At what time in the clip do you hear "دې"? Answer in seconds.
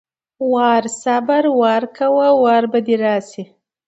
2.85-2.95